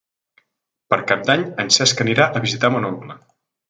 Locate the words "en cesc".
1.67-2.05